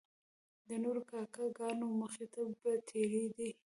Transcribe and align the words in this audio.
د 0.67 0.69
نورو 0.83 1.01
کاکه 1.11 1.45
ګانو 1.57 1.87
مخې 2.01 2.25
ته 2.33 2.41
به 2.59 2.71
تیریدی. 2.89 3.49